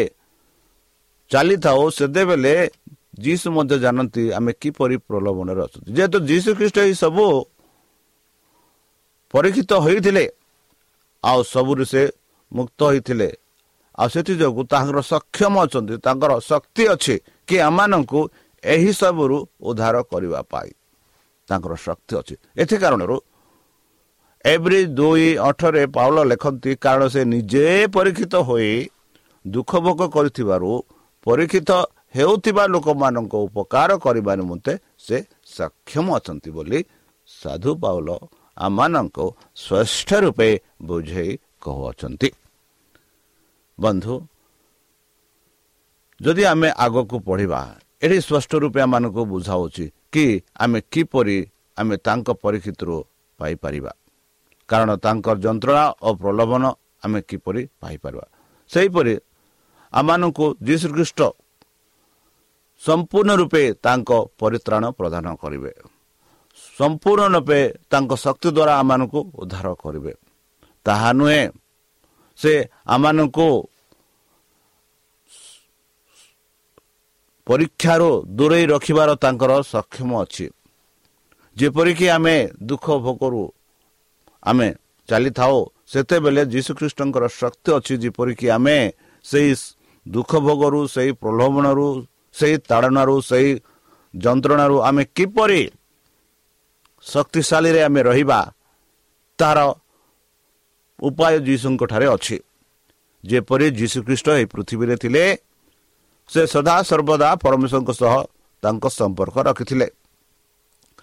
[1.31, 2.55] ଚାଲିଥାଉ ସେତେବେଳେ
[3.25, 7.27] ଯୀଶୁ ମଧ୍ୟ ଜାଣନ୍ତି ଆମେ କିପରି ପ୍ରଲୋଭନରେ ଅଛନ୍ତି। ଯେହେତୁ ଯୀଶୁଖ୍ରୀଷ୍ଟ ଏହି ସବୁ
[9.35, 10.25] ପରୀକ୍ଷିତ ହୋଇଥିଲେ
[11.25, 12.03] ଆଉ ସବୁରୁ ସେ
[12.53, 13.29] ମୁକ୍ତ ହୋଇଥିଲେ
[13.99, 17.15] ଆଉ ସେଥିଯୋଗୁଁ ତାଙ୍କର ସକ୍ଷମ ଅଛନ୍ତି ତାଙ୍କର ଶକ୍ତି ଅଛି
[17.49, 18.21] କି ଆମମାନଙ୍କୁ
[18.63, 19.37] ଏହି ସବୁରୁ
[19.69, 20.71] ଉଦ୍ଧାର କରିବା ପାଇଁ।
[21.49, 23.17] ତାଙ୍କର ଶକ୍ତି ଅଛି। ଏଥି କାରଣରୁ
[24.45, 27.65] ଏଭ୍ରି ଦୁଇ ଅଠରେ ପାଉଲ ଲେଖନ୍ତି କାରଣ ସେ ନିଜେ
[27.97, 28.73] ପରୀକ୍ଷିତ ହୋଇ
[29.45, 30.71] ଦୁଃଖ ଭୋଗ କରିଥିବାରୁ
[31.27, 31.71] ପରୀକ୍ଷିତ
[32.17, 34.73] ହେଉଥିବା ଲୋକମାନଙ୍କ ଉପକାର କରିବା ନିମନ୍ତେ
[35.07, 35.17] ସେ
[35.57, 36.79] ସକ୍ଷମ ଅଛନ୍ତି ବୋଲି
[37.29, 38.09] ସାଧୁ ପାଉଲ
[38.57, 39.27] ଆମମାନଙ୍କୁ
[39.65, 40.49] ଶ୍ରେଷ୍ଠ ରୂପେ
[40.89, 41.33] ବୁଝେଇ
[41.65, 42.29] କହୁଅଛନ୍ତି।
[43.79, 44.15] ବନ୍ଧୁ
[46.21, 47.61] ଯଦି ଆମେ ଆଗକୁ ପଢ଼ିବା
[48.05, 49.85] ଏଠି ସ୍ପଷ୍ଟ ରୂପେ ଆମମାନଙ୍କୁ ବୁଝାଉଛି
[50.17, 50.27] କି
[50.65, 51.39] ଆମେ କିପରି
[51.77, 52.97] ଆମେ ତାଙ୍କ ପରୀକ୍ଷିତରୁ
[53.39, 53.93] ପାଇପାରିବା?
[54.69, 56.65] କାରଣ ତାଙ୍କର ଯନ୍ତ୍ରଣା ଓ ପ୍ରଲୋଭନ
[57.05, 58.27] ଆମେ କିପରି ପାଇପାରିବା?
[58.71, 59.15] ସେହିପରି
[59.93, 61.21] ଆମମାନଙ୍କୁ ଯୀଶୁଖ୍ରୀଷ୍ଟ
[62.83, 65.73] ସମ୍ପୂର୍ଣ୍ଣ ରୂପେ ତାଙ୍କ ପରିତ୍ରାଣ ପ୍ରଦାନ କରିବେ।
[66.79, 70.13] ସମ୍ପୂର୍ଣ୍ଣ ରୂପେ ତାଙ୍କ ଶକ୍ତି ଦ୍ୱାରା ଆମମାନଙ୍କୁ ଉଦ୍ଧାର କରିବେ।
[70.87, 71.45] ତାହା ନୁହେଁ
[72.39, 72.53] ସେ
[72.87, 73.49] ଆମମାନଙ୍କୁ
[77.47, 80.47] ପରୀକ୍ଷାରୁ ଦୂରେଇ ରଖିବାର ତାଙ୍କର ସକ୍ଷମ ଅଛି।
[81.57, 82.37] ଯେପରିକି ଆମେ
[82.69, 83.43] ଦୁଃଖ ଭୋଗରୁ
[84.43, 84.69] ଆମେ
[85.09, 85.57] ଚାଲିଥାଉ
[85.93, 88.79] ସେତେବେଳେ ଯୀଶୁଖ୍ରୀଷ୍ଟଙ୍କର ଶକ୍ତି ଅଛି ଯେପରିକି ଆମେ
[89.25, 89.51] ସେଇ
[90.07, 91.87] ଦୁଃଖ ଭୋଗରୁ ସେଇ ପ୍ରଲୋଭନରୁ
[92.35, 93.49] ସେଇ ତାଡ଼ନାରୁ ସେଇ
[94.15, 95.63] ଯନ୍ତ୍ରଣାରୁ ଆମେ କିପରି
[97.05, 98.41] ଶକ୍ତିଶାଳୀରେ ଆମେ ରହିବା
[99.39, 99.59] ତାହାର
[100.99, 102.37] ଉପାୟ ଯୀଶୁଙ୍କ ଠାରେ ଅଛି।
[103.25, 105.25] ଯେପରି ଯୀଶୁଖ୍ରୀଷ୍ଟ ଏହି ପୃଥିବୀରେ ଥିଲେ
[106.29, 108.15] ସେ ସଦାସର୍ବଦା ପରମେଶ୍ୱରଙ୍କ ସହ
[108.63, 109.89] ତାଙ୍କ ସମ୍ପର୍କ ରଖିଥିଲେ।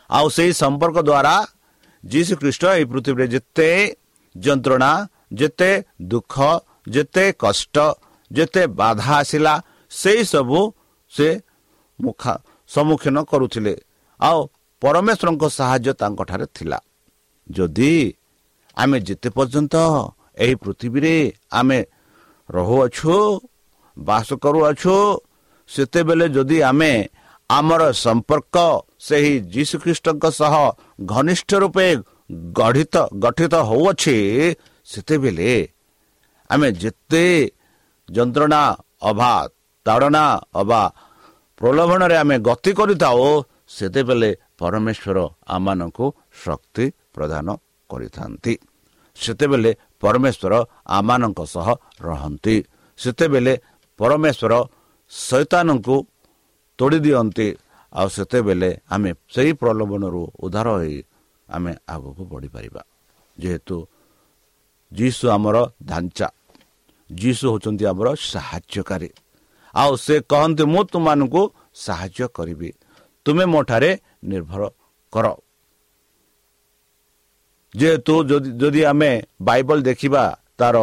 [0.10, 1.36] ଆଉ ସେହି ସମ୍ପର୍କ ଦ୍ୱାରା
[2.04, 3.70] ଯୀଶୁଖ୍ରୀଷ୍ଟ ଏହି ପୃଥିବୀରେ ଯେତେ
[4.36, 4.92] ଯନ୍ତ୍ରଣା
[5.34, 6.36] ଯେତେ ଦୁଃଖ
[6.90, 7.76] ଯେତେ କଷ୍ଟ
[8.32, 9.54] ଯେତେ ବାଧା ଆସିଲା
[9.92, 10.60] ସେହି ସବୁ
[11.12, 11.28] ସେ
[12.00, 12.34] ମୁଖା
[12.70, 13.74] ସମ୍ମୁଖୀନ କରୁଥିଲେ।
[14.20, 14.40] ଆଉ
[14.82, 16.80] ପରମେଶ୍ୱରଙ୍କ ସାହାଯ୍ୟ ତାଙ୍କଠାରେ ଥିଲା।
[17.50, 17.94] ଯଦି
[18.78, 19.76] ଆମେ ଯେତେ ପର୍ଯ୍ୟନ୍ତ
[20.38, 21.16] ଏହି ପୃଥିବୀରେ
[21.52, 21.80] ଆମେ
[22.50, 23.16] ରହୁଅଛୁ
[23.98, 24.96] ବାସ କରୁଅଛୁ
[25.70, 26.94] ସେତେବେଳେ ଯଦି ଆମେ
[27.50, 28.56] ଆମର ସମ୍ପର୍କ
[29.00, 30.54] ସେହି ଯୀଶୁଖ୍ରୀଷ୍ଟଙ୍କ ସହ
[31.06, 31.88] ଘନିଷ୍ଠ ରୂପେ
[32.54, 34.18] ଗଢ଼ିତ ଗଠିତ ହେଉଅଛି
[34.86, 35.52] ସେତେବେଳେ
[36.50, 37.26] ଆମେ ଯେତେ
[38.10, 38.62] ଯନ୍ତ୍ରଣା
[39.02, 39.34] ଅବା
[39.86, 40.26] ତାଡ଼ନା
[40.56, 40.82] ଅବା
[41.62, 43.22] ପ୍ରଲୋଭନରେ ଆମେ ଗତି କରିଥାଉ
[43.70, 44.30] ସେତେବେଳେ
[44.60, 46.06] ପରମେଶ୍ୱର ଆମମାନଙ୍କୁ
[46.44, 47.48] ଶକ୍ତି ପ୍ରଦାନ
[47.90, 48.54] କରିଥାନ୍ତି।
[49.18, 50.54] ସେତେବେଳେ ପରମେଶ୍ୱର
[50.88, 51.68] ଆମମାନଙ୍କ ସହ
[52.02, 52.56] ରହନ୍ତି।
[53.00, 53.54] ସେତେବେଳେ
[54.00, 54.54] ପରମେଶ୍ୱର
[55.12, 55.96] ଶୈତାନଙ୍କୁ
[56.80, 57.48] ତୋଡ଼ି ଦିଅନ୍ତି
[57.94, 60.98] ଆଉ ସେତେବେଳେ ଆମେ ସେହି ପ୍ରଲୋଭନରୁ ଉଦ୍ଧାର ହୋଇ
[61.50, 62.82] ଆମେ ଆଗକୁ ବଢ଼ିପାରିବା।
[63.40, 63.78] ଯେହେତୁ
[64.92, 66.28] ଯୀଶୁ ଆମର ଢାଞ୍ଚା।
[67.10, 69.10] ଯୀଶୁ ହେଉଛନ୍ତି ଆମର ସାହାଯ୍ୟକାରୀ।
[69.74, 71.42] ଆଉ ସେ କହନ୍ତି ମୁଁ ତୁମମାନଙ୍କୁ
[71.76, 72.70] ସାହାଯ୍ୟ କରିବି।
[73.26, 73.92] ତୁମେ ମୋ ଠାରେ
[74.24, 74.62] ନିର୍ଭର
[75.14, 75.26] କର।
[77.76, 80.24] ଯେହେତୁ ଯଦି ଯଦି ଆମେ ବାଇବଲ ଦେଖିବା
[80.58, 80.78] ତାର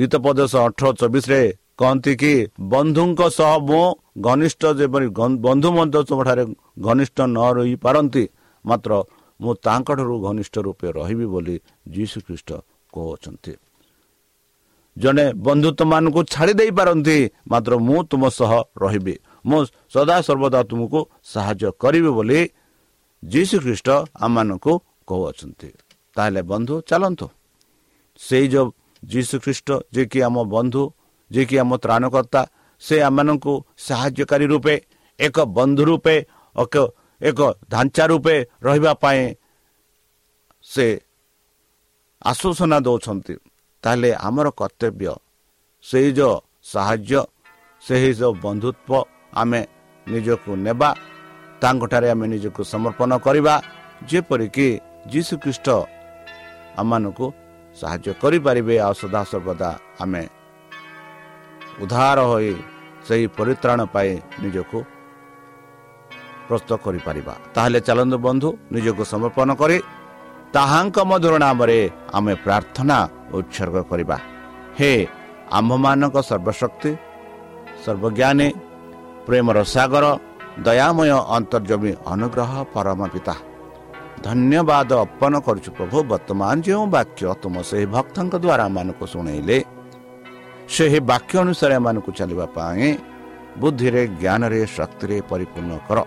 [0.00, 1.40] ହିତପଦଶ ଅଠର ଚବିଶରେ
[1.80, 2.34] କହନ୍ତି କି
[2.72, 3.84] ବନ୍ଧୁଙ୍କ ସହ ମୁଁ
[4.20, 5.06] ଘନିଷ୍ଠ ଯେପରି
[5.46, 6.44] ବନ୍ଧୁ ମଧ୍ୟ ତୁମଠାରେ
[6.80, 8.24] ଘନିଷ୍ଠ ନ ରହିପାରନ୍ତି
[8.64, 8.90] ମାତ୍ର
[9.40, 11.56] ମୁଁ ତାଙ୍କଠାରୁ ଘନିଷ୍ଠ ରୂପେ ରହିବି ବୋଲି
[11.94, 12.50] ଯୀଶୁଖ୍ରୀଷ୍ଟ
[12.92, 13.52] କହୁଅଛନ୍ତି।
[14.96, 17.16] ଜଣେ ବନ୍ଧୁତ୍ୱମାନଙ୍କୁ ଛାଡ଼ି ଦେଇପାରନ୍ତି
[17.50, 19.14] ମାତ୍ର ମୁଁ ତୁମ ସହ ରହିବି।
[19.46, 19.60] ମୁଁ
[19.94, 22.40] ସଦାସର୍ବଦା ତୁମକୁ ସାହାଯ୍ୟ କରିବି ବୋଲି
[23.22, 23.88] ଯୀଶୁଖ୍ରୀଷ୍ଟ
[24.20, 24.72] ଆମମାନଙ୍କୁ
[25.08, 25.70] କହୁଅଛନ୍ତି।
[26.16, 27.26] ତାହେଲେ ବନ୍ଧୁ ଚାଲନ୍ତୁ।
[28.20, 28.68] ସେଇ ଯେଉଁ
[29.02, 30.82] ଯୀଶୁଖ୍ରୀଷ୍ଟ ଯିଏକି ଆମ ବନ୍ଧୁ
[31.30, 32.42] ଯିଏକି ଆମ ତ୍ରାଣକର୍ତ୍ତା
[32.82, 33.52] ସେ ଆମମାନଙ୍କୁ
[33.86, 34.74] ସାହାଯ୍ୟକାରୀ ରୂପେ
[35.18, 36.16] ଏକ ବନ୍ଧୁ ରୂପେ
[37.20, 38.34] ଏକ ଢାଞ୍ଚା ରୂପେ
[38.64, 39.22] ରହିବା ପାଇଁ
[40.64, 40.86] ସେ
[42.22, 43.34] ଆଶ୍ୱାସନା ଦେଉଛନ୍ତି।
[43.84, 45.12] ତାହେଲେ ଆମର କର୍ତ୍ତବ୍ୟ
[45.84, 46.34] ସେଇ ଯେଉଁ
[46.72, 47.20] ସାହାଯ୍ୟ
[47.82, 49.06] ସେହି ଯେଉଁ ବନ୍ଧୁତ୍ୱ
[49.40, 49.60] ଆମେ
[50.06, 50.90] ନିଜକୁ ନେବା
[51.62, 53.54] ତାଙ୍କଠାରେ ଆମେ ନିଜକୁ ସମର୍ପଣ କରିବା
[54.10, 54.68] ଯେପରିକି
[55.12, 55.68] ଯୀଶୁଖ୍ରୀଷ୍ଟ
[56.80, 57.26] ଆମମାନଙ୍କୁ
[57.80, 59.70] ସାହାଯ୍ୟ କରିପାରିବେ ଆଉ ସଦାସର୍ବଦା
[60.02, 60.22] ଆମେ
[61.82, 62.52] ଉଦ୍ଧାର ହୋଇ
[63.06, 64.12] ସେହି ପରିତ୍ରାଣ ପାଇଁ
[64.42, 64.78] ନିଜକୁ
[66.48, 69.78] ପ୍ରସ୍ତୁତ କରିପାରିବା। ତାହେଲେ ଚାଲନ୍ତୁ ବନ୍ଧୁ ନିଜକୁ ସମର୍ପଣ କରି
[70.54, 71.78] ତାହାଙ୍କ ମଧୁର ନାମରେ
[72.16, 72.96] ଆମେ ପ୍ରାର୍ଥନା
[73.38, 74.16] ଉତ୍ସର୍ଗ କରିବା।
[74.78, 74.92] ହେ
[75.58, 76.90] ଆମ୍ଭମାନଙ୍କ ସର୍ବଶକ୍ତି
[77.84, 78.48] ସର୍ବଜ୍ଞାନୀ
[79.26, 80.04] ପ୍ରେମର ସାଗର
[80.66, 83.34] ଦୟାମୟ ଅନ୍ତର୍ଜମୀ ଅନୁଗ୍ରହ ପରମ ପିତା।
[84.26, 89.58] ଧନ୍ୟବାଦ ଅର୍ପଣ କରୁଛୁ ପ୍ରଭୁ ବର୍ତ୍ତମାନ ଯେଉଁ ବାକ୍ୟ ତୁମ ସେହି ଭକ୍ତଙ୍କ ଦ୍ୱାରା ଏମାନଙ୍କୁ ଶୁଣେଇଲେ
[90.74, 92.88] ସେହି ବାକ୍ୟ ଅନୁସାରେ ଏମାନଙ୍କୁ ଚାଲିବା ପାଇଁ
[93.60, 95.98] ବୁଦ୍ଧିରେ ଜ୍ଞାନରେ ଶକ୍ତିରେ ପରିପୂର୍ଣ୍ଣ କର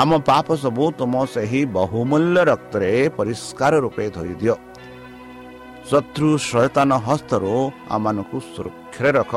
[0.00, 4.54] ଆମ ପାପ ସବୁ ତୁମ ସେହି ବହୁମୂଲ୍ୟ ରକ୍ତରେ ପରିଷ୍କାର ରୂପେ ଧୋଇଦିଅ
[5.90, 7.52] ଶତ୍ରୁ ସଚେତନ ହସ୍ତରୁ
[7.94, 9.32] ଆମମାନଙ୍କୁ ସୁରକ୍ଷାରେ ରଖ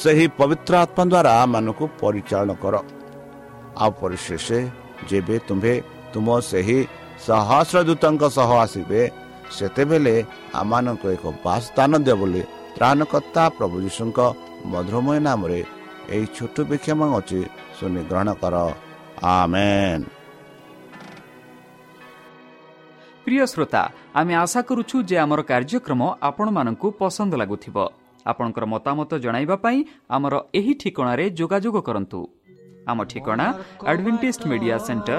[0.00, 2.74] ସେହି ପବିତ୍ର ଆତ୍ମା ଦ୍ୱାରା ଆମମାନଙ୍କୁ ପରିଚାଳନା କର
[3.76, 4.46] ଆଉ ପରିଶେଷ
[5.08, 5.74] ଯେବେ ତୁମ୍ଭେ
[6.12, 6.78] ତୁମ ସେହି
[7.26, 9.00] ସହସ୍ରଦୂତଙ୍କ ସହ ଆସିବେ
[9.56, 10.14] ସେତେବେଳେ
[10.60, 12.42] ଆମମାନଙ୍କୁ ଏକ ବାସସ୍ଥାନ ଦିଅ ବୋଲି
[12.76, 14.18] ତ୍ରାଣକର୍ତ୍ତା ପ୍ରଭୁ ଯୀଶୁଙ୍କ
[14.72, 15.60] ମଧୁରମୟ ନାମରେ
[16.14, 17.40] ଏହି ଛୋଟ ବିକ୍ଷମ ଅଛି
[17.76, 18.54] ଶୁଣି ଗ୍ରହଣ କର।
[19.34, 20.04] ଆମେନ୍।
[23.24, 23.82] ପ୍ରିୟ ଶ୍ରୋତା
[24.18, 27.76] ଆମେ ଆଶା କରୁଛୁ ଯେ ଆମର କାର୍ଯ୍ୟକ୍ରମ ଆପଣମାନଙ୍କୁ ପସନ୍ଦ ଲାଗୁଥିବ।
[28.26, 29.78] ଆପଣଙ୍କର ମତାମତ ଜଣାଇବା ପାଇଁ
[30.16, 32.20] ଆମର ଏହି ଠିକଣାରେ ଯୋଗାଯୋଗ କରନ୍ତୁ।
[32.90, 33.46] ଆମ ଠିକଣା
[33.90, 35.18] Advantage Media Centre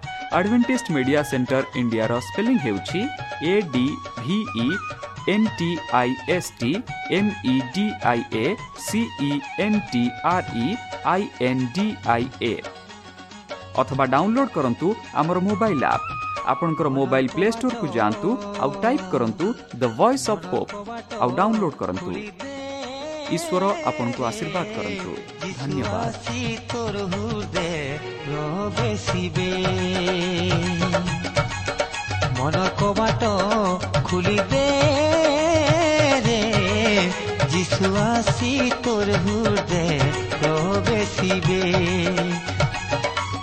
[0.37, 3.01] Advantage Media Centre ଇଣ୍ଡିଆର ସ୍ପେଲିଂ ହେଉଛି
[3.51, 3.85] A D
[4.19, 4.67] V E
[5.33, 6.71] N T I S T
[7.17, 8.45] M E D I A
[8.85, 9.31] C E
[9.65, 10.67] N T R E
[11.13, 12.53] I N D I A
[13.81, 14.87] ଅଥବା download କରନ୍ତୁ
[15.21, 16.07] ଆମର mobile app
[16.53, 18.29] ଆପଣଙ୍କର mobile play ଷ୍ଟୋରକୁ ଯାଆନ୍ତୁ
[18.63, 19.45] ଆଉ type କରନ୍ତୁ
[19.81, 20.71] the Voice of Hope
[21.21, 22.09] ଆଉ download କରନ୍ତୁ।
[23.35, 25.11] ଈଶ୍ୱର ଆପଣଙ୍କୁ ଆଶୀର୍ବାଦ କରନ୍ତୁ
[25.59, 26.41] ଧନ୍ୟବାଦ ଆସି
[26.71, 27.67] ତୋର ହୃଦୟ
[28.23, 29.51] ପ୍ରବେଶିବେ
[32.37, 33.23] ମନ କବାଟ
[34.07, 34.65] ଖୋଲିଦେ
[36.25, 36.41] ରେ
[37.53, 38.51] ଯିଶୁ ଆସି
[38.83, 39.73] ତୋର ହୃଦୟ
[40.35, 41.61] ପ୍ରବେଶିବେ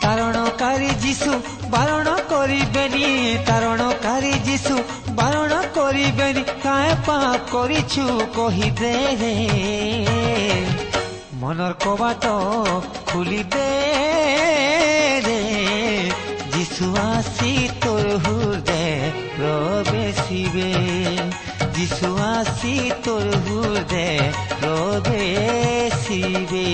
[0.03, 1.33] ତାରଣକାରୀ ଯିଶୁ
[1.73, 3.09] ବାରଣ କରିବେନି
[3.49, 4.77] ତାରଣକାରୀ ଯିଶୁ
[5.18, 9.34] ବାରଣ କରିବେନି କାଏ ପାପ କରିଛୁ କହିଦେ ରେ
[11.44, 12.26] মনৰ কবাট
[13.08, 13.72] খুলি দে
[15.26, 15.42] রে
[16.54, 17.52] যিশু আসি
[17.84, 18.96] তোর হৃদয়
[19.36, 20.72] প্রবেশিবে
[21.76, 24.18] যিশু আসি তোর হৃদয়
[24.62, 26.68] প্রবেশিবে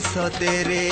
[0.00, 0.90] সতেরে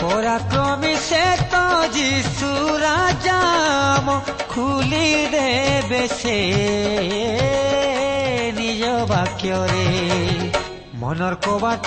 [0.00, 6.40] পরাক্রমী সে তো যিশু রাজাম খুলি দেবে সে।
[8.56, 9.90] নিজ বাক্যরে
[10.94, 11.86] মনৰ কবাট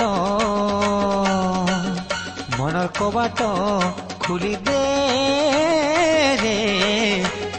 [2.59, 3.39] মনৰ কবাট
[4.19, 4.85] খুলি দে
[6.41, 6.59] রে।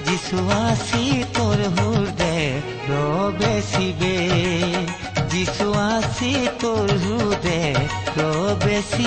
[0.07, 4.17] যিশু আসি তোর হৃদয় প্রবেশিবে।
[5.39, 7.63] যিটো আছিল কৰো দে
[8.65, 9.07] বেছি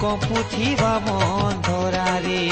[0.00, 2.42] কঁপুথিবা মন ধরারে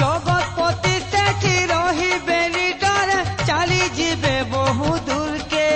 [0.00, 5.68] জগৎপতি সেটি রহিবে নিডরে চালি যাবে বহু দূরকে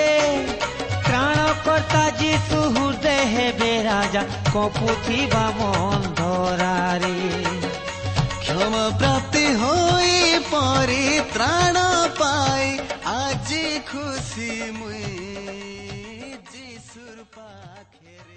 [1.07, 4.23] ত্রাণকর্তা যিশু হৃদয় হেবে রাজা
[4.55, 7.17] কঁপুথিবা মন ধরারে
[8.43, 10.13] ক্ষমা প্রাপ্তি হই
[10.51, 11.82] পরিত্রাণ
[14.03, 15.02] खुशी मुझे